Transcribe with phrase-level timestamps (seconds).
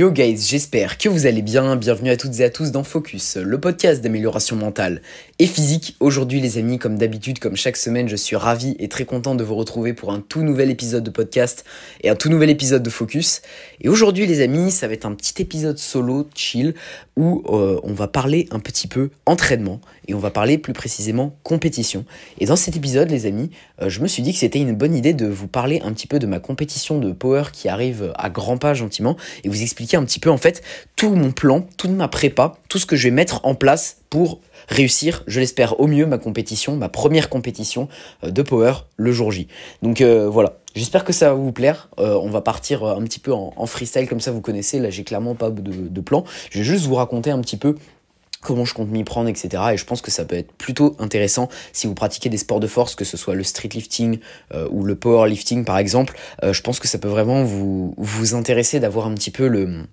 [0.00, 1.76] Yo guys, j'espère que vous allez bien.
[1.76, 5.02] Bienvenue à toutes et à tous dans Focus, le podcast d'amélioration mentale
[5.38, 5.94] et physique.
[6.00, 9.44] Aujourd'hui les amis, comme d'habitude, comme chaque semaine, je suis ravi et très content de
[9.44, 11.66] vous retrouver pour un tout nouvel épisode de podcast
[12.02, 13.42] et un tout nouvel épisode de Focus.
[13.82, 16.72] Et aujourd'hui les amis, ça va être un petit épisode solo, chill,
[17.18, 21.36] où euh, on va parler un petit peu entraînement et on va parler plus précisément
[21.44, 22.04] compétition.
[22.40, 24.94] Et dans cet épisode les amis, euh, je me suis dit que c'était une bonne
[24.94, 28.28] idée de vous parler un petit peu de ma compétition de power qui arrive à
[28.28, 30.62] grands pas gentiment et vous expliquer un petit peu en fait
[30.96, 34.40] tout mon plan, toute ma prépa, tout ce que je vais mettre en place pour
[34.68, 37.88] réussir, je l'espère au mieux, ma compétition, ma première compétition
[38.24, 39.46] euh, de Power le jour J.
[39.82, 41.88] Donc euh, voilà, j'espère que ça va vous plaire.
[41.98, 44.80] On va partir un petit peu en, freestyle comme ça, vous connaissez.
[44.80, 46.24] Là, j'ai clairement pas de, plan.
[46.50, 47.76] Je vais juste vous raconter un petit peu
[48.40, 49.62] comment je compte m'y prendre, etc.
[49.72, 52.66] Et je pense que ça peut être plutôt intéressant si vous pratiquez des sports de
[52.66, 54.18] force, que ce soit le street lifting
[54.70, 56.16] ou le powerlifting par exemple.
[56.42, 59.84] je pense que ça peut vraiment vous, vous intéresser d'avoir un petit peu le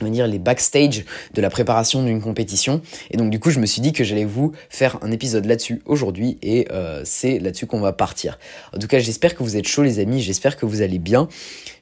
[0.00, 1.04] les backstage
[1.34, 2.80] de la préparation d'une compétition.
[3.10, 5.82] Et donc du coup je me suis dit que j'allais vous faire un épisode là-dessus
[5.86, 8.38] aujourd'hui et euh, c'est là-dessus qu'on va partir.
[8.74, 10.20] En tout cas j'espère que vous êtes chauds les amis.
[10.20, 11.28] J'espère que vous allez bien.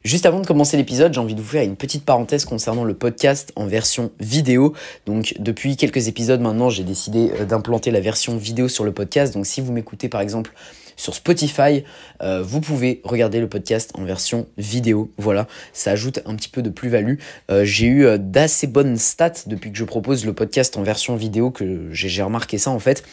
[0.05, 2.95] Juste avant de commencer l'épisode j'ai envie de vous faire une petite parenthèse concernant le
[2.95, 4.75] podcast en version vidéo.
[5.07, 9.35] Donc depuis quelques épisodes maintenant j'ai décidé euh, d'implanter la version vidéo sur le podcast.
[9.35, 10.53] Donc si vous m'écoutez par exemple
[10.97, 11.85] sur Spotify.
[12.23, 15.11] Euh, vous pouvez regarder le podcast en version vidéo.
[15.19, 17.17] Voilà, ça ajoute un petit peu de plus-value.
[17.51, 21.17] Euh, j'ai eu euh, d'assez bonnes stats depuis que je propose le podcast en version
[21.17, 23.05] vidéo, que j'ai remarqué ça en fait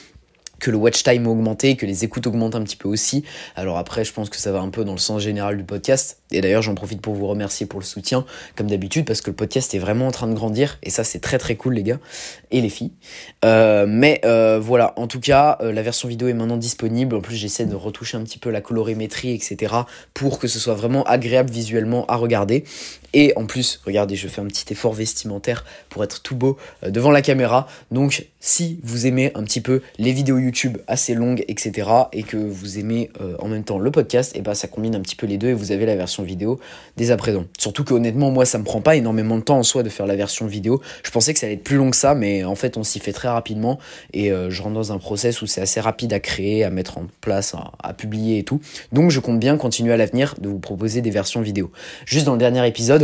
[0.63, 3.25] que le watch time a augmenté, que les écoutes augmentent un petit peu aussi.
[3.57, 6.21] Alors après, je pense que ça va un peu dans le sens général du podcast.
[6.31, 8.25] Et d'ailleurs, j'en profite pour vous remercier pour le soutien,
[8.55, 10.79] comme d'habitude, parce que le podcast est vraiment en train de grandir.
[10.81, 11.99] Et ça, c'est très très cool, les gars
[12.49, 12.93] et les filles.
[13.43, 17.17] Euh, mais euh, voilà, en tout cas, euh, la version vidéo est maintenant disponible.
[17.17, 19.75] En plus, j'essaie de retoucher un petit peu la colorimétrie, etc.
[20.13, 22.63] pour que ce soit vraiment agréable visuellement à regarder.
[23.13, 27.11] Et en plus, regardez, je fais un petit effort vestimentaire pour être tout beau devant
[27.11, 27.67] la caméra.
[27.91, 32.37] Donc, si vous aimez un petit peu les vidéos YouTube assez longues, etc., et que
[32.37, 35.37] vous aimez en même temps le podcast, et bah ça combine un petit peu les
[35.37, 36.59] deux et vous avez la version vidéo
[36.97, 37.45] dès à présent.
[37.57, 40.07] Surtout que honnêtement, moi, ça me prend pas énormément de temps en soi de faire
[40.07, 40.81] la version vidéo.
[41.03, 42.99] Je pensais que ça allait être plus long que ça, mais en fait on s'y
[42.99, 43.79] fait très rapidement
[44.13, 46.97] et euh, je rentre dans un process où c'est assez rapide à créer, à mettre
[46.97, 48.59] en place, à, publier et tout.
[48.91, 51.71] Donc je compte bien continuer à l'avenir de vous proposer des versions vidéo.
[52.05, 53.02] Juste dans le dernier épisode,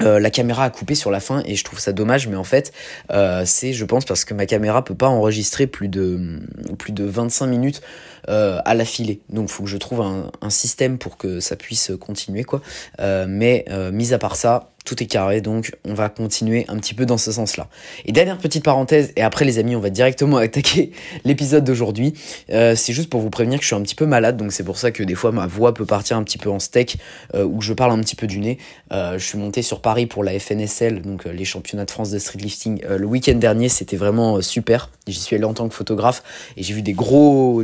[0.00, 2.44] euh, la caméra a coupé sur la fin et je trouve ça dommage mais en
[2.44, 2.72] fait
[3.10, 6.40] euh, c'est je pense parce que ma caméra peut pas enregistrer plus de
[6.78, 7.82] plus de 25 minutes
[8.28, 9.20] à l'affilée.
[9.30, 12.60] Donc faut que je trouve un, un, système pour que ça puisse continuer quoi.
[13.00, 17.06] Mais mis à part ça tout est carré, donc on va continuer un petit peu
[17.06, 17.68] dans ce sens-là.
[18.04, 20.92] Et dernière petite parenthèse, et après les amis, on va directement attaquer
[21.24, 22.14] l'épisode d'aujourd'hui.
[22.50, 24.64] Euh, c'est juste pour vous prévenir que je suis un petit peu malade, donc c'est
[24.64, 26.98] pour ça que des fois ma voix peut partir un petit peu en steak,
[27.34, 28.58] euh, ou je parle un petit peu du nez.
[28.92, 32.18] Euh, je suis monté sur Paris pour la FNSL, donc les championnats de France de
[32.18, 34.90] street lifting, le week-end dernier, c'était vraiment super.
[35.06, 36.22] J'y suis allé en tant que photographe,
[36.56, 37.62] et j'ai vu des gros,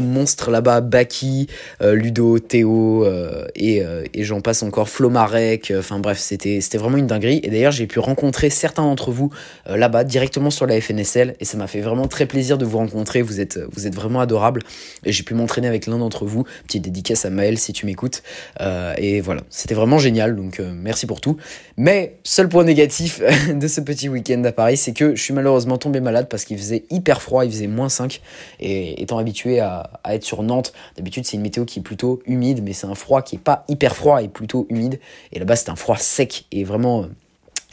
[0.00, 1.48] monstres là-bas, Baki,
[1.80, 3.06] Ludo, Théo,
[3.54, 3.82] et,
[4.14, 7.40] et j'en passe encore, Flo Marek, enfin bref, c'était c'était vraiment une dinguerie.
[7.42, 9.30] Et d'ailleurs, j'ai pu rencontrer certains d'entre vous
[9.68, 11.36] euh, là-bas, directement sur la FNSL.
[11.40, 13.22] Et ça m'a fait vraiment très plaisir de vous rencontrer.
[13.22, 14.62] Vous êtes, vous êtes vraiment adorables.
[15.04, 16.44] Et j'ai pu m'entraîner avec l'un d'entre vous.
[16.66, 18.22] Petite dédicace à Maël si tu m'écoutes.
[18.60, 20.36] Euh, et voilà, c'était vraiment génial.
[20.36, 21.36] Donc euh, merci pour tout.
[21.76, 23.20] Mais seul point négatif
[23.54, 26.58] de ce petit week-end à Paris, c'est que je suis malheureusement tombé malade parce qu'il
[26.58, 27.44] faisait hyper froid.
[27.44, 28.20] Il faisait moins 5.
[28.60, 32.20] Et étant habitué à, à être sur Nantes, d'habitude c'est une météo qui est plutôt
[32.26, 32.62] humide.
[32.62, 35.00] Mais c'est un froid qui est pas hyper froid et plutôt humide.
[35.32, 37.06] Et là-bas c'est un froid sec et vraiment euh,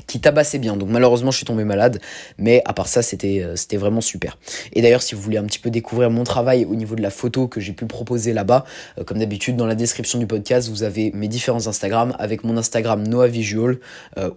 [0.08, 0.76] qui tabassait bien.
[0.76, 2.02] Donc malheureusement, je suis tombé malade,
[2.38, 4.38] mais à part ça, c'était euh, c'était vraiment super.
[4.74, 7.12] Et d'ailleurs, si vous voulez un petit peu découvrir mon travail au niveau de la
[7.12, 8.66] photo que j'ai pu proposer là-bas,
[8.98, 12.58] euh, comme d'habitude dans la description du podcast, vous avez mes différents Instagram avec mon
[12.58, 13.80] Instagram Noah Visual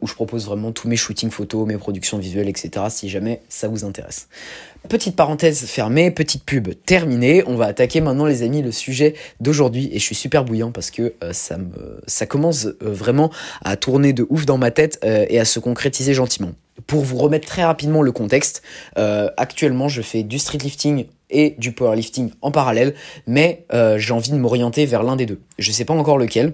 [0.00, 2.86] où je propose vraiment tous mes shootings photos, mes productions visuelles, etc.
[2.88, 4.28] Si jamais ça vous intéresse.
[4.88, 7.42] Petite parenthèse fermée, petite pub terminée.
[7.46, 10.90] On va attaquer maintenant les amis le sujet d'aujourd'hui et je suis super bouillant parce
[10.90, 13.30] que euh, ça me ça commence euh, vraiment
[13.64, 16.52] à tourner de ouf dans ma tête euh, et à se concrétiser gentiment.
[16.86, 18.62] Pour vous remettre très rapidement le contexte,
[18.96, 22.94] actuellement je fais du street lifting et du powerlifting en parallèle,
[23.28, 23.64] mais
[23.96, 25.40] j'ai envie de m'orienter vers l'un des deux.
[25.58, 26.52] Je sais pas encore lequel.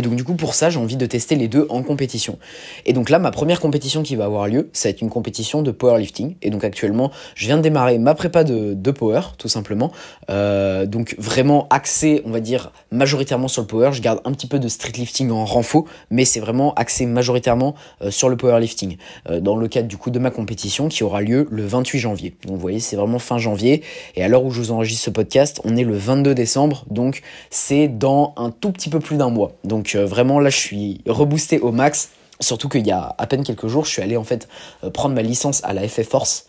[0.00, 2.38] Et donc du coup pour ça j'ai envie de tester les deux en compétition.
[2.86, 5.60] Et donc là ma première compétition qui va avoir lieu ça va être une compétition
[5.60, 6.36] de powerlifting.
[6.40, 9.92] Et donc actuellement je viens de démarrer ma prépa de, power tout simplement.
[10.30, 13.90] Euh, donc vraiment axé on va dire majoritairement sur le power.
[13.92, 17.74] Je garde un petit peu de street lifting en renfort mais c'est vraiment axé majoritairement
[18.00, 18.96] euh, sur le powerlifting.
[19.28, 22.34] Euh, dans le cadre du coup de ma compétition qui aura lieu le 28 janvier.
[22.46, 23.82] Donc vous voyez c'est vraiment fin janvier.
[24.16, 27.20] Et à l'heure où je vous enregistre ce podcast on est le 22 décembre donc
[27.50, 29.52] c'est dans un tout petit peu plus d'un mois.
[29.64, 32.10] Donc donc euh, vraiment là je suis reboosté au max.
[32.42, 34.48] Surtout qu'il y a à peine quelques jours, je suis allé en fait
[34.94, 36.46] prendre ma licence à la FF Force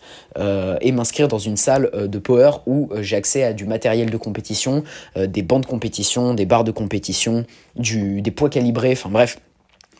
[0.80, 4.84] et m'inscrire dans une salle de power où j'ai accès à du matériel de compétition,
[5.16, 7.44] des bancs de compétition, des barres de compétition,
[7.76, 9.36] des poids calibrés, enfin bref,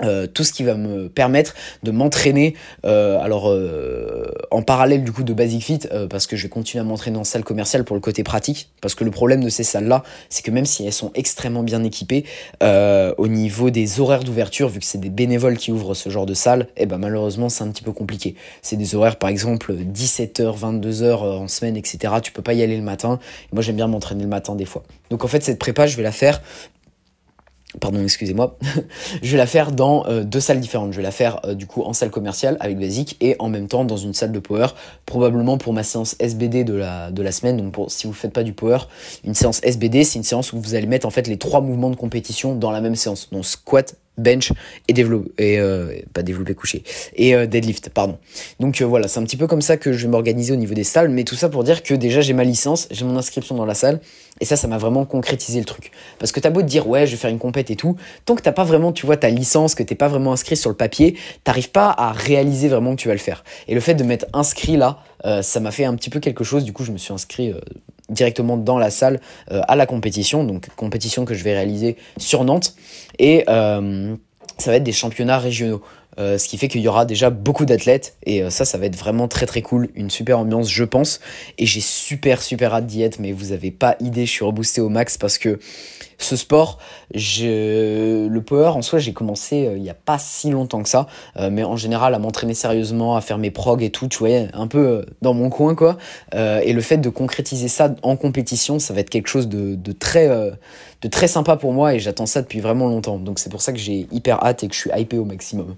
[0.03, 2.55] euh, tout ce qui va me permettre de m'entraîner
[2.87, 6.81] euh, alors euh, en parallèle du coup de Basic Fit parce que je vais continuer
[6.81, 9.65] à m'entraîner en salle commerciale pour le côté pratique parce que le problème de ces
[9.65, 12.25] salles là c'est que même si elles sont extrêmement bien équipées
[12.63, 16.35] au niveau des horaires d'ouverture vu que c'est des bénévoles qui ouvrent ce genre de
[16.35, 18.35] salle et eh ben malheureusement c'est un petit peu compliqué.
[18.63, 22.77] C'est des horaires par exemple 17h 22h en semaine etc tu peux pas y aller
[22.77, 23.19] le matin.
[23.53, 24.85] Moi j'aime bien m'entraîner le matin des fois.
[25.11, 26.41] Donc en fait cette prépa je vais la faire
[27.81, 28.59] Pardon, excusez-moi.
[29.23, 30.93] je vais la faire dans euh, deux salles différentes.
[30.93, 33.67] Je vais la faire euh, du coup en salle commerciale avec Basic et en même
[33.67, 34.69] temps dans une salle de power,
[35.07, 37.57] probablement pour ma séance SBD de la, de la semaine.
[37.57, 38.79] Donc pour, si vous faites pas du power,
[39.25, 41.91] une séance SBD, c'est une séance où vous allez mettre en fait les trois mouvements
[41.91, 43.31] de compétition dans la même séance.
[43.33, 44.53] Donc squat, bench
[44.89, 46.83] et développer et euh, pas développer couché.
[47.17, 48.19] Et euh, deadlift pardon.
[48.61, 50.75] Donc euh, voilà c'est un petit peu comme ça que je vais m'organiser au niveau
[50.75, 53.55] des salles mais tout ça pour dire que déjà j'ai ma licence j'ai mon inscription
[53.55, 54.01] dans la salle
[54.41, 55.93] et ça ça m'a vraiment concrétisé le truc.
[56.19, 58.35] Parce que t'as beau te dire ouais je vais faire une compète et tout tant
[58.35, 60.77] que t'as pas vraiment tu vois ta licence que t'es pas vraiment inscrit sur le
[60.77, 63.45] papier t'arrives pas à réaliser vraiment que tu vas le faire.
[63.69, 64.99] Et le fait de m'être inscrit là
[65.43, 66.65] ça m'a fait un petit peu quelque chose.
[66.65, 67.55] Du coup je me suis inscrit
[68.09, 69.21] directement dans la salle
[69.51, 72.75] euh, à la compétition, donc compétition que je vais réaliser sur Nantes.
[73.19, 74.15] Et euh,
[74.59, 75.83] ça va être des championnats régionaux.
[76.19, 78.97] Euh, ce qui fait qu'il y aura déjà beaucoup d'athlètes et ça ça va être
[78.97, 81.21] vraiment très très cool une super ambiance je pense
[81.57, 84.83] et j'ai super super hâte d'y être mais vous avez pas idée je suis reboosté
[84.83, 85.59] au max parce que
[86.23, 86.79] ce sport,
[87.15, 88.27] je...
[88.29, 91.07] le power en soi, j'ai commencé euh, il n'y a pas si longtemps que ça,
[91.37, 94.49] euh, mais en général à m'entraîner sérieusement, à faire mes prog et tout, tu vois,
[94.55, 95.99] un peu euh, dans mon coin quoi.
[96.33, 99.93] et le fait de concrétiser ça en compétition, ça va être quelque chose de, de
[99.93, 103.19] très, de très sympa pour moi et j'attends ça depuis vraiment longtemps.
[103.19, 105.75] Donc c'est pour ça que j'ai hyper hâte et que je suis hypé au maximum.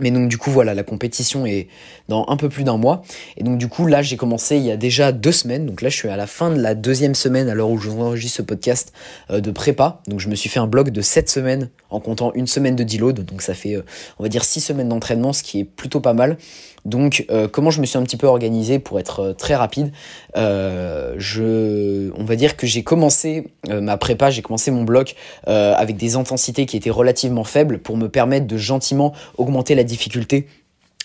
[0.00, 1.68] Mais donc du coup voilà, la compétition est
[2.08, 3.02] dans un peu plus d'un mois.
[3.36, 5.66] Et donc du coup là j'ai commencé il y a déjà deux semaines.
[5.66, 7.90] Donc là je suis à la fin de la deuxième semaine à l'heure où je
[7.90, 8.94] vous enregistre ce podcast
[9.30, 10.00] euh, de prépa.
[10.08, 12.84] Donc je me suis fait un bloc de sept semaines en comptant une semaine de
[12.84, 13.26] deload.
[13.26, 13.84] Donc ça fait euh,
[14.18, 16.38] on va dire six semaines d'entraînement, ce qui est plutôt pas mal.
[16.86, 19.92] Donc euh, comment je me suis un petit peu organisé pour être très rapide
[20.34, 26.16] je, On va dire que j'ai commencé ma prépa, j'ai commencé mon bloc avec des
[26.16, 30.46] intensités qui étaient relativement faibles pour me permettre de gentiment augmenter la difficulté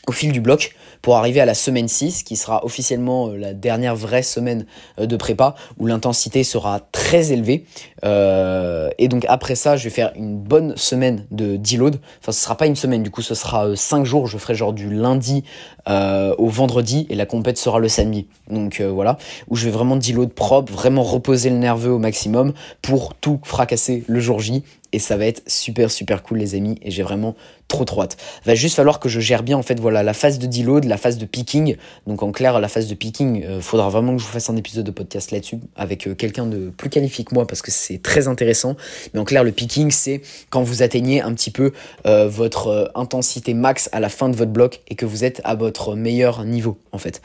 [0.07, 3.53] au fil du bloc pour arriver à la semaine 6 qui sera officiellement euh, la
[3.53, 4.65] dernière vraie semaine
[4.99, 7.65] euh, de prépa où l'intensité sera très élevée.
[8.05, 11.99] Euh, et donc après ça je vais faire une bonne semaine de deload.
[12.21, 14.27] Enfin ce sera pas une semaine du coup ce sera 5 jours.
[14.27, 15.43] Je ferai genre du lundi
[15.89, 18.27] au vendredi et la compète sera le samedi.
[18.49, 19.17] Donc voilà.
[19.47, 24.03] Où je vais vraiment deload propre vraiment reposer le nerveux au maximum pour tout fracasser
[24.07, 27.35] le jour J et ça va être super super cool les amis et j'ai vraiment
[27.67, 28.17] trop trop hâte.
[28.45, 30.97] Va juste falloir que je gère bien en fait voilà la phase de deload, la
[30.97, 31.75] phase de picking.
[32.05, 34.55] Donc en clair la phase de picking, euh, faudra vraiment que je vous fasse un
[34.55, 38.01] épisode de podcast là-dessus avec euh, quelqu'un de plus qualifié que moi parce que c'est
[38.01, 38.75] très intéressant.
[39.13, 41.73] Mais en clair le picking c'est quand vous atteignez un petit peu
[42.05, 45.55] euh, votre intensité max à la fin de votre bloc et que vous êtes à
[45.55, 47.21] votre meilleur niveau en fait.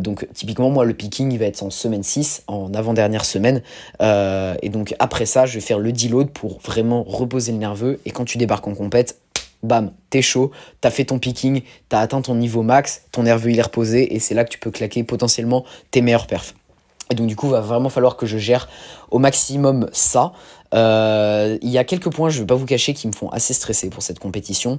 [0.00, 3.62] donc typiquement moi le picking il va être en semaine 6, en avant-dernière semaine.
[4.00, 8.10] et donc après ça je vais faire le deload pour vraiment reposer le nerveux et
[8.10, 9.20] quand tu débarques en compète
[9.62, 10.50] bam, t'es chaud,
[10.80, 14.20] t'as fait ton picking, t'as atteint ton niveau max, ton nerveux il est reposé et
[14.20, 16.54] c'est là que tu peux claquer potentiellement tes meilleurs perfs.
[17.10, 18.68] Et donc du coup, va vraiment falloir que je gère
[19.10, 20.32] au maximum ça.
[20.74, 23.54] Euh, il y a quelques points, je vais pas vous cacher, qui me font assez
[23.54, 24.78] stresser pour cette compétition.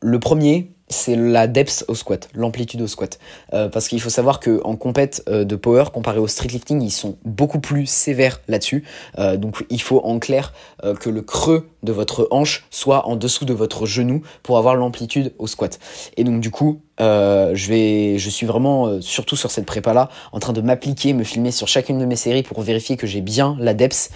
[0.00, 3.18] Le premier, c'est la depth au squat, l'amplitude au squat.
[3.52, 6.90] Euh, parce qu'il faut savoir qu'en compète euh, de power, comparé au street lifting, ils
[6.90, 8.84] sont beaucoup plus sévères là-dessus.
[9.18, 10.52] Euh, donc il faut en clair
[11.00, 15.32] que le creux de votre hanche soit en dessous de votre genou pour avoir l'amplitude
[15.38, 15.78] au squat.
[16.18, 21.14] Et donc du coup, je, suis vraiment, surtout sur cette prépa-là, en train de m'appliquer,
[21.14, 24.10] me filmer sur chacune de mes séries pour vérifier que j'ai bien la depth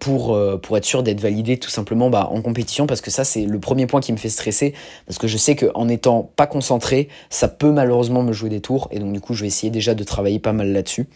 [0.00, 2.88] pour, pour être sûr d'être validé tout simplement bah, en compétition.
[2.88, 4.74] Parce que ça, c'est le premier point qui me fait stresser.
[5.06, 8.60] Parce que je sais que en étant pas concentré, ça peut malheureusement me jouer des
[8.60, 8.88] tours.
[8.90, 11.08] Et donc du coup, je vais essayer déjà de travailler pas mal là-dessus.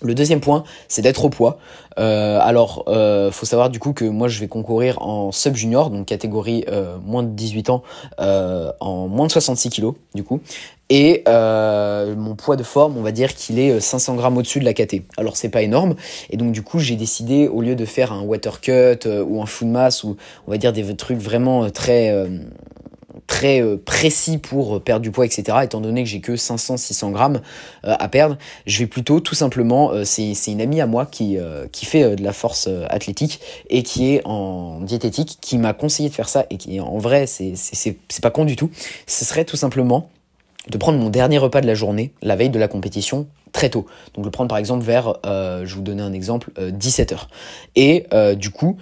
[0.00, 1.58] Le deuxième point, c'est d'être au poids.
[1.98, 5.90] Euh, alors, euh, faut savoir du coup que moi je vais concourir en sub junior,
[5.90, 7.82] donc catégorie euh, moins de 18 ans,
[8.18, 10.40] en moins de 66 kilos du coup.
[10.88, 14.72] Et mon poids de forme, on va dire qu'il est 500 grammes au-dessus de la
[14.72, 15.02] KT.
[15.16, 15.96] Alors c'est pas énorme.
[16.30, 19.46] Et donc du coup j'ai décidé au lieu de faire un water cut ou un
[19.46, 20.16] food mass ou
[20.46, 22.14] on va dire des trucs vraiment très
[23.38, 25.58] très précis pour perdre du poids, etc.
[25.62, 27.40] Étant donné que j'ai que 500-600 grammes
[27.84, 31.38] à perdre, je vais plutôt tout simplement, c'est une amie à moi qui,
[31.84, 33.40] fait de la force athlétique
[33.70, 37.26] et qui est en diététique, qui m'a conseillé de faire ça et qui en vrai,
[37.26, 38.70] c'est pas con du tout.
[39.06, 40.10] Ce serait tout simplement
[40.68, 43.86] de prendre mon dernier repas de la journée, la veille de la compétition, très tôt.
[44.14, 47.12] Donc le prendre par exemple vers, euh, je vous donner un exemple, 17h.
[47.12, 47.16] Euh,
[47.76, 48.76] et euh, du coup,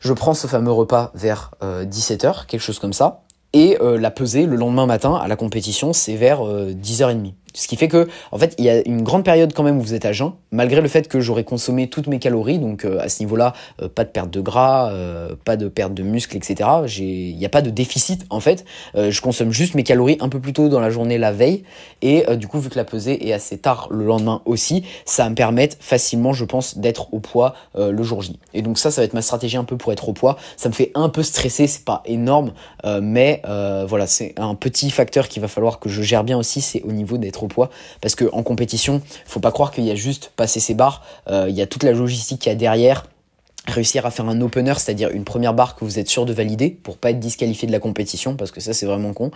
[0.00, 3.22] je prends ce fameux repas vers 17h, quelque chose comme ça.
[3.54, 7.34] Et la peser le lendemain matin à la compétition, c'est vers 10h30.
[7.54, 9.82] Ce qui fait que, en fait, il y a une grande période quand même où
[9.82, 12.58] vous êtes à jeun, malgré le fait que j'aurais consommé toutes mes calories.
[12.58, 15.92] Donc euh, à ce niveau-là, euh, pas de perte de gras, euh, pas de perte
[15.92, 16.70] de muscles, etc.
[16.98, 18.64] Il n'y a pas de déficit en fait.
[18.94, 21.64] je consomme juste mes calories un peu plus tôt dans la journée la veille.
[22.00, 25.34] Et du coup, vu que la pesée est assez tard le lendemain aussi, ça me
[25.34, 28.38] permettre facilement, je pense, d'être au poids le jour J.
[28.54, 30.36] Et donc ça, ça va être ma stratégie un peu pour être au poids.
[30.56, 32.52] Ça me fait un peu stresser, c'est pas énorme,
[33.00, 36.82] mais voilà, c'est un petit facteur qu'il va falloir que je gère bien aussi, c'est
[36.82, 37.70] au niveau d'être poids.
[38.00, 41.46] Parce que en compétition, faut pas croire qu'il y a juste passer ses barres, euh,
[41.48, 43.04] il y a toute la logistique qu'il y a derrière
[43.68, 46.70] réussir à faire un opener, c'est-à-dire une première barre que vous êtes sûr de valider
[46.70, 49.30] pour pas être disqualifié de la compétition, parce que ça c'est vraiment con.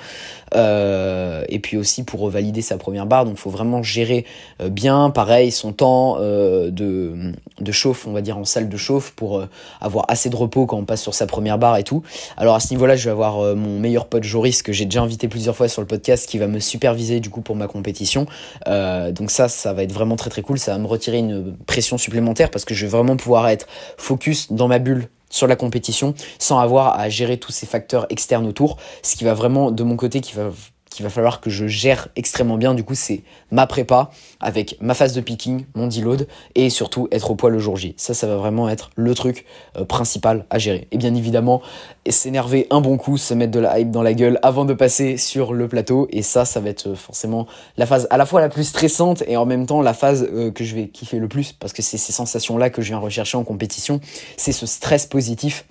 [0.55, 4.25] Euh, et puis aussi pour valider sa première barre, donc faut vraiment gérer
[4.61, 8.77] euh, bien, pareil, son temps euh, de, de chauffe, on va dire en salle de
[8.77, 9.45] chauffe, pour
[9.81, 12.03] avoir assez de repos quand on passe sur sa première barre et tout.
[12.37, 15.29] Alors à ce niveau-là, je vais avoir mon meilleur pote Joris, que j'ai déjà invité
[15.29, 18.27] plusieurs fois sur le podcast, qui va me superviser du coup pour ma compétition.
[18.67, 21.97] donc ça, ça va être vraiment très très cool, ça va me retirer une pression
[21.97, 24.16] supplémentaire, parce que je vais vraiment pouvoir être focus
[24.51, 28.79] dans ma bulle sur la compétition sans avoir à gérer tous ces facteurs externes autour.
[29.03, 30.51] Ce qui va vraiment, de mon côté, qui va
[30.97, 32.75] qu'il va falloir que je gère extrêmement bien.
[32.75, 34.11] Du coup, c'est ma prépa
[34.41, 37.95] avec ma phase de picking, mon deload et surtout être au poids le jour J.
[37.99, 39.45] Ça, ça va vraiment être le truc
[39.77, 40.89] euh, principal à gérer.
[40.91, 41.61] Et bien évidemment,
[42.09, 45.19] s'énerver un bon coup, se mettre de la hype dans la gueule avant de passer
[45.19, 46.09] sur le plateau.
[46.11, 49.23] Et ça, ça va être euh, forcément la phase à la fois la plus stressante
[49.27, 51.83] et en même temps la phase euh, que je vais kiffer le plus parce que
[51.83, 54.01] c'est ces sensations-là que je viens rechercher en compétition.
[54.39, 55.67] C'est ce stress positif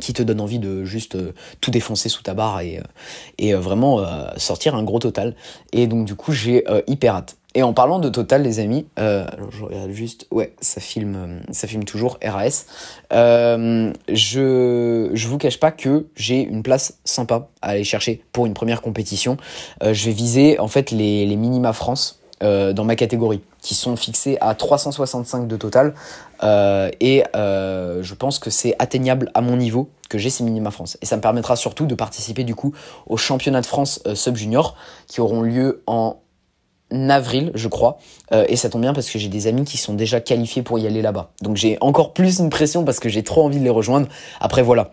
[0.00, 2.82] qui te donne envie de juste euh, tout défoncer sous ta barre et, euh,
[3.54, 4.02] euh, vraiment
[4.36, 5.34] sortir un gros total.
[5.72, 7.36] Et donc du coup j'ai hyper hâte.
[7.54, 11.68] Et en parlant de total les amis, alors je regarde juste, ouais ça filme, ça
[11.68, 12.64] filme toujours RAS.
[13.10, 13.90] je
[15.12, 18.80] je vous cache pas que j'ai une place sympa à aller chercher pour une première
[18.80, 19.36] compétition.
[19.82, 24.36] je vais viser en fait les minima France euh, dans ma catégorie, qui sont fixés
[24.40, 25.94] à 365 de total.
[26.42, 30.70] Euh, et euh, je pense que c'est atteignable à mon niveau que j'ai ces minima
[30.70, 30.98] France.
[31.02, 32.74] Et ça me permettra surtout de participer du coup
[33.06, 36.16] aux championnats de France sub junior qui auront lieu en
[36.90, 37.96] avril, je crois.
[38.32, 40.86] et ça tombe bien parce que j'ai des amis qui sont déjà qualifiés pour y
[40.86, 41.30] aller là-bas.
[41.40, 44.08] Donc j'ai encore plus une pression parce que j'ai trop envie de les rejoindre.
[44.40, 44.90] Après voilà,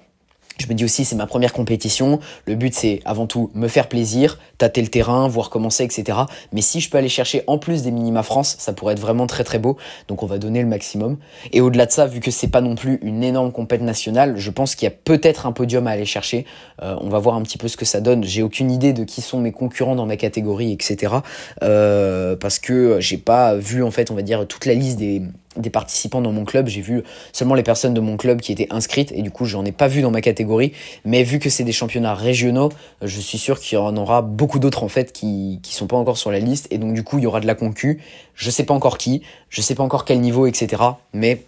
[0.59, 2.19] je me dis aussi, c'est ma première compétition.
[2.45, 6.19] Le but, c'est avant tout me faire plaisir, tâter le terrain, voir comment c'est, etc.
[6.51, 9.25] Mais si je peux aller chercher en plus des minima France, ça pourrait être vraiment
[9.25, 9.77] très très beau.
[10.07, 11.17] Donc on va donner le maximum.
[11.53, 14.51] Et au-delà de ça, vu que c'est pas non plus une énorme compète nationale, je
[14.51, 16.45] pense qu'il y a peut-être un podium à aller chercher.
[16.81, 18.23] Euh, on va voir un petit peu ce que ça donne.
[18.23, 21.15] J'ai aucune idée de qui sont mes concurrents dans ma catégorie, etc.
[21.63, 25.21] Euh, parce que j'ai pas vu en fait, on va dire toute la liste des
[25.55, 26.67] des participants dans mon club.
[26.67, 27.03] J'ai vu
[27.33, 29.87] seulement les personnes de mon club qui étaient inscrites et du coup j'en ai pas
[29.87, 30.73] vu dans ma catégorie.
[31.05, 32.69] Mais vu que c'est des championnats régionaux,
[33.01, 35.97] je suis sûr qu'il y en aura beaucoup d'autres en fait qui qui sont pas
[35.97, 38.01] encore sur la liste et donc du coup il y aura de la concu.
[38.35, 40.81] Je sais pas encore qui, je sais pas encore quel niveau, etc.
[41.13, 41.43] Mais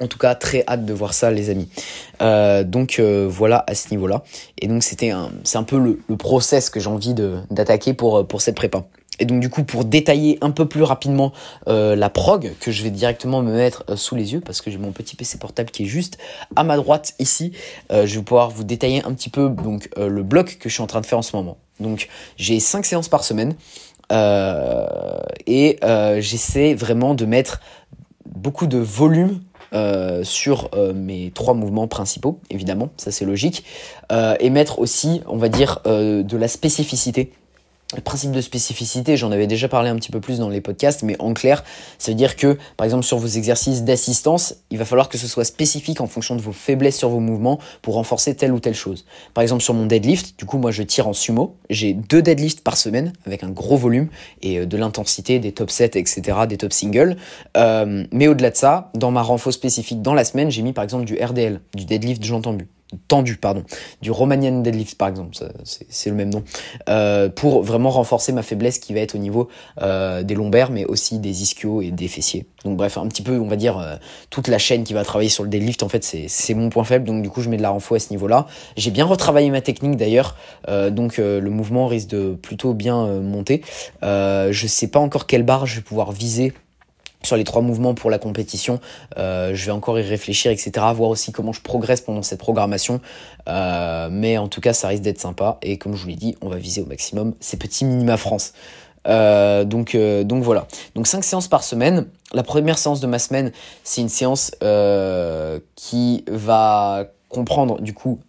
[0.00, 1.68] en tout cas, très hâte de voir ça, les amis.
[2.20, 4.24] Euh, donc euh, voilà à ce niveau-là.
[4.60, 7.94] Et donc c'était un, c'est un peu le, le process que j'ai envie de d'attaquer
[7.94, 8.84] pour pour cette prépa.
[9.20, 11.32] Et donc du coup pour détailler un peu plus rapidement
[11.68, 14.70] euh, la prog que je vais directement me mettre euh, sous les yeux parce que
[14.70, 16.18] j'ai mon petit PC portable qui est juste
[16.56, 17.52] à ma droite ici,
[17.92, 20.82] euh, je vais pouvoir vous détailler un petit peu donc le bloc que je suis
[20.82, 21.56] en train de faire en ce moment.
[21.80, 23.54] Donc j'ai 5 séances par semaine
[25.46, 25.78] et
[26.18, 27.60] j'essaie vraiment de mettre
[28.26, 29.40] beaucoup de volume
[30.22, 33.64] sur mes trois mouvements principaux, évidemment, ça c'est logique,
[34.12, 37.32] et mettre aussi, on va dire, de la spécificité
[37.94, 41.02] le principe de spécificité, j'en avais déjà parlé un petit peu plus dans les podcasts,
[41.02, 41.64] mais en clair,
[41.98, 45.26] ça veut dire que, par exemple, sur vos exercices d'assistance, il va falloir que ce
[45.26, 48.74] soit spécifique en fonction de vos faiblesses sur vos mouvements pour renforcer telle ou telle
[48.74, 49.04] chose.
[49.32, 51.56] Par exemple, sur mon deadlift, du coup, moi, je tire en sumo.
[51.70, 54.08] J'ai deux deadlifts par semaine avec un gros volume
[54.42, 57.16] et euh, de l'intensité, des top 7, etc., des top singles.
[57.56, 60.84] Euh, mais au-delà de ça, dans ma renfo spécifique dans la semaine, j'ai mis par
[60.84, 62.68] exemple du RDL, du deadlift j'entends but.
[63.08, 63.64] Tendu, pardon,
[64.02, 66.42] du Romanian deadlift par exemple, c'est le même nom,
[66.88, 69.48] euh, pour vraiment renforcer ma faiblesse qui va être au niveau
[69.82, 72.46] euh, des lombaires, mais aussi des ischios et des fessiers.
[72.64, 73.96] Donc bref, un petit peu, on va dire, euh,
[74.30, 77.06] toute la chaîne qui va travailler sur le deadlift, en fait, c'est mon point faible,
[77.06, 78.46] donc du coup, je mets de la renfort à ce niveau-là.
[78.76, 80.36] J'ai bien retravaillé ma technique d'ailleurs,
[80.90, 83.62] donc le mouvement risque de plutôt bien monter.
[84.02, 86.52] je sais pas encore quelle barre je vais pouvoir viser
[87.26, 88.80] sur les trois mouvements pour la compétition.
[89.18, 90.72] Euh, je vais encore y réfléchir, etc.
[90.94, 93.00] Voir aussi comment je progresse pendant cette programmation.
[93.48, 95.58] Euh, mais en tout cas, ça risque d'être sympa.
[95.62, 98.52] Et comme je vous l'ai dit, on va viser au maximum ces petits minima France.
[99.06, 100.66] Euh, donc, donc voilà.
[100.94, 102.06] Donc 5 séances par semaine.
[102.32, 103.52] La première séance de ma semaine,
[103.84, 104.52] c'est une séance
[105.76, 108.20] qui va comprendre du coup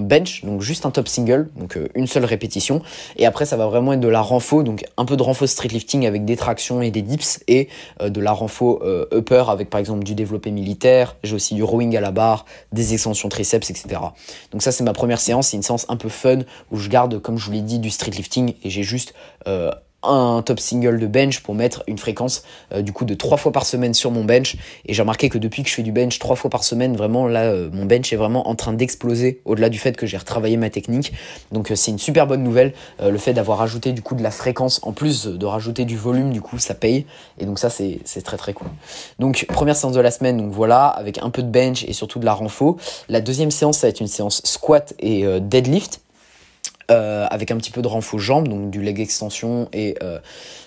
[0.00, 2.82] bench, donc juste un top single, donc euh, une seule répétition.
[3.16, 6.06] Et après, ça va vraiment être de la renfo, donc un peu de renfo streetlifting
[6.06, 7.68] avec des tractions et des dips, et
[8.00, 11.16] euh, de la renfo euh, upper avec par exemple du développé militaire.
[11.22, 14.00] J'ai aussi du rowing à la barre, des extensions triceps, etc.
[14.52, 15.48] Donc ça, c'est ma première séance.
[15.48, 17.90] C'est une séance un peu fun où je garde, comme je vous l'ai dit, du
[17.90, 19.14] streetlifting et j'ai juste
[20.02, 22.42] un top single de bench pour mettre une fréquence
[22.72, 24.56] euh, du coup de trois fois par semaine sur mon bench.
[24.86, 27.26] Et j'ai remarqué que depuis que je fais du bench trois fois par semaine vraiment
[27.26, 30.56] là euh, mon bench est vraiment en train d'exploser au-delà du fait que j'ai retravaillé
[30.56, 31.12] ma technique.
[31.52, 32.72] Donc euh, c'est une super bonne nouvelle.
[33.02, 36.32] Le fait d'avoir rajouté du coup de la fréquence en plus de rajouter du volume
[36.32, 37.06] du coup ça paye.
[37.38, 38.68] Et donc ça c'est très très cool.
[39.18, 42.18] Donc première séance de la semaine donc voilà avec un peu de bench et surtout
[42.18, 42.78] de la renfo.
[43.08, 46.00] La deuxième séance ça va être une séance squat et deadlift
[46.90, 50.18] euh, avec un petit peu de renfort jambes, donc du leg extension et euh,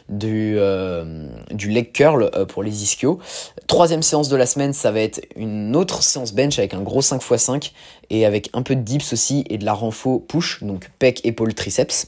[0.08, 3.20] du, euh, du leg curl pour les ischios.
[3.68, 7.01] Troisième séance de la semaine, ça va être une autre séance bench avec un gros
[7.01, 7.72] 5x5
[8.10, 11.53] et avec un peu de dips aussi et de la renfort push, donc pec, épaule,
[11.53, 12.08] triceps.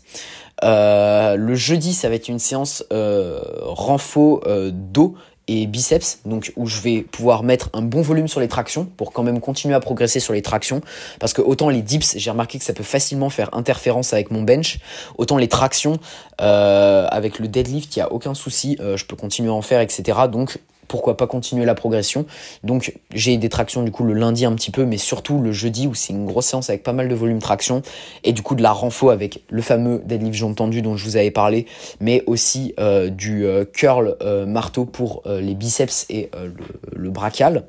[0.62, 5.16] le jeudi, ça va être une séance renfort dos
[5.48, 9.12] et biceps, donc où je vais pouvoir mettre un bon volume sur les tractions pour
[9.12, 10.82] quand même continuer à progresser sur les tractions,
[11.20, 14.42] parce que autant les dips, j'ai remarqué que ça peut facilement faire interférence avec mon
[14.42, 14.80] bench,
[15.18, 16.00] autant les tractions
[16.42, 19.62] euh, avec le deadlift, il y a aucun souci, euh, je peux continuer à en
[19.62, 20.20] faire, etc.
[20.32, 22.26] Donc pourquoi pas continuer la progression.
[22.64, 25.88] Donc j'ai des tractions du coup le lundi un petit peu, mais surtout le jeudi
[25.88, 27.82] où c'est une grosse séance avec pas mal de volume traction
[28.24, 31.18] et du coup de la renfo avec le fameux deadlift jambes tendues dont je vous
[31.18, 31.66] avais parlé,
[32.00, 36.54] mais aussi euh, du euh, curl euh, marteau pour les biceps et le,
[36.94, 37.66] le brachial.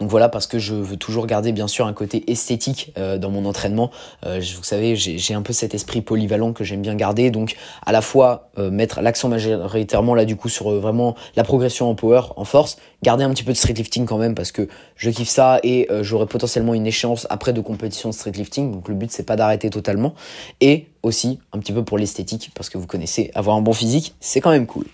[0.00, 3.30] Donc voilà, parce que je veux toujours garder bien sûr un côté esthétique euh, dans
[3.30, 3.90] mon entraînement.
[4.26, 7.30] Euh, vous savez, j'ai un peu cet esprit polyvalent que j'aime bien garder.
[7.30, 11.88] Donc à la fois euh, mettre l'accent majoritairement là du coup sur vraiment la progression
[11.90, 15.10] en power, en force, garder un petit peu de streetlifting quand même parce que je
[15.10, 18.72] kiffe ça et j'aurai potentiellement une échéance après de compétition de streetlifting.
[18.72, 20.14] Donc le but c'est pas d'arrêter totalement.
[20.60, 24.14] Et aussi un petit peu pour l'esthétique parce que vous connaissez avoir un bon physique
[24.20, 24.86] c'est quand même cool.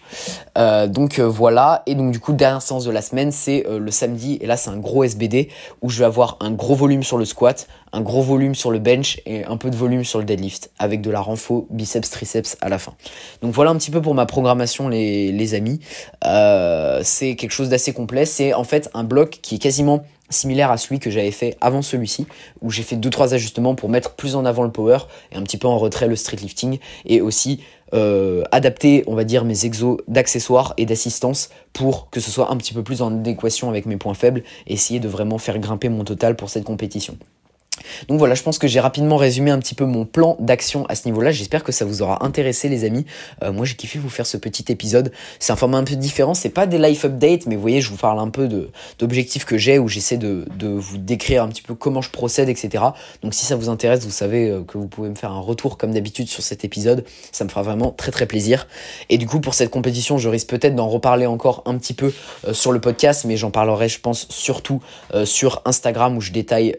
[0.56, 1.82] Euh, donc euh, voilà.
[1.86, 4.38] Et donc du coup dernière séance de la semaine c'est euh, le samedi.
[4.40, 5.48] Et là c'est un gros SBD
[5.82, 8.78] où je vais avoir un gros volume sur le squat un gros volume sur le
[8.78, 12.56] bench et un peu de volume sur le deadlift avec de la renfo biceps triceps
[12.60, 12.92] à la fin.
[13.40, 15.80] Donc voilà un petit peu pour ma programmation les, les amis.
[16.22, 18.26] C'est quelque chose d'assez complet.
[18.26, 21.82] C'est en fait un bloc qui est quasiment similaire à celui que j'avais fait avant
[21.82, 22.26] celui-ci,
[22.60, 24.98] où j'ai fait 2-3 ajustements pour mettre plus en avant le power
[25.32, 27.60] et un petit peu en retrait le street lifting, et aussi
[27.94, 32.56] euh, adapter, on va dire, mes exos d'accessoires et d'assistance pour que ce soit un
[32.56, 35.88] petit peu plus en adéquation avec mes points faibles, et essayer de vraiment faire grimper
[35.88, 37.16] mon total pour cette compétition.
[38.08, 40.94] Donc voilà, je pense que j'ai rapidement résumé un petit peu mon plan d'action à
[40.94, 41.32] ce niveau-là.
[41.32, 43.06] J'espère que ça vous aura intéressé, les amis.
[43.42, 45.12] Euh, moi, j'ai kiffé vous faire ce petit épisode.
[45.38, 46.34] C'est un format un peu différent.
[46.34, 48.48] C'est pas des life updates, mais vous voyez, je vous parle un peu
[48.98, 52.48] d'objectifs que j'ai où j'essaie de, de, vous décrire un petit peu comment je procède,
[52.48, 52.84] etc.
[53.22, 55.78] Donc si ça vous intéresse, vous savez euh, que vous pouvez me faire un retour
[55.78, 57.04] comme d'habitude sur cet épisode.
[57.32, 58.66] Ça me fera vraiment très très plaisir.
[59.08, 62.12] Et du coup, pour cette compétition, je risque peut-être d'en reparler encore un petit peu
[62.46, 64.80] euh, sur le podcast, mais j'en parlerai, je pense, surtout
[65.24, 66.76] sur Instagram où je détaille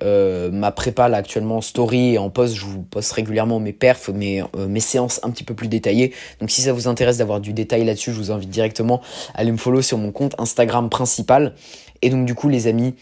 [0.52, 4.10] ma préparation là actuellement en story et en post, je vous poste régulièrement mes perfs,
[4.10, 6.14] mes, euh, mes séances un petit peu plus détaillées.
[6.40, 9.02] Donc si ça vous intéresse d'avoir du détail là-dessus, je vous invite directement
[9.34, 11.54] à aller me follow sur mon compte Instagram principal.
[12.02, 12.96] Et donc du coup les amis,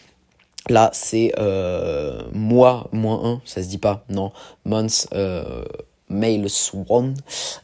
[0.70, 4.32] là c'est euh, moi moins 1, ça se dit pas, non,
[4.66, 5.08] months.
[5.14, 5.64] Euh,
[6.10, 7.16] Mail Swan.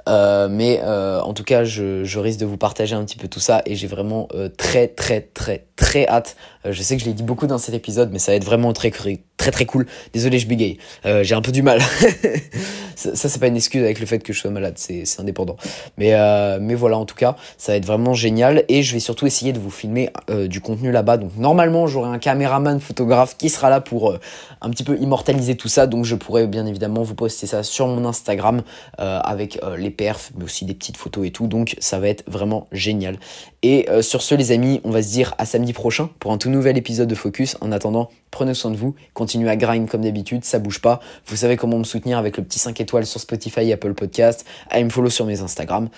[0.09, 3.39] Euh, mais euh, en tout cas, je, risque de vous partager un petit peu tout
[3.39, 6.35] ça et j'ai vraiment très très très très hâte.
[6.65, 8.73] Je sais que je l'ai dit beaucoup dans cet épisode, mais ça va être vraiment
[8.73, 9.85] très très très cool.
[10.13, 10.77] Désolé, je bégaye.
[11.21, 11.81] j'ai un peu du mal.
[12.95, 15.57] ça, c'est pas une excuse avec le fait que je sois malade, c'est indépendant.
[15.97, 16.13] Mais
[16.59, 19.51] mais voilà, en tout cas, ça va être vraiment génial et je vais surtout essayer
[19.51, 21.17] de vous filmer du contenu là-bas.
[21.17, 24.17] Donc normalement, j'aurai un caméraman photographe qui sera là pour
[24.61, 25.87] un petit peu immortaliser tout ça.
[25.87, 28.63] Donc je pourrais bien évidemment vous poster ça sur mon Instagram
[28.99, 31.47] euh, avec euh, les perfs, mais aussi des petites photos et tout.
[31.47, 33.17] Donc ça va être vraiment génial.
[33.61, 36.31] Et euh, sur ce, les amis, on va se dire à samedi prochain prochain pour
[36.31, 37.57] un tout nouvel épisode de Focus.
[37.59, 40.99] En attendant, prenez soin de vous, continuez à grind comme d'habitude, ça bouge pas.
[41.25, 44.81] Vous savez comment me soutenir avec le petit 5 étoiles sur Spotify Apple Podcast, à
[44.81, 45.89] me follow sur mes Instagram.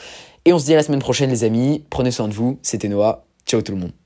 [0.45, 2.87] Et on se dit à la semaine prochaine les amis, prenez soin de vous, c'était
[2.87, 4.04] Noah, ciao tout le monde.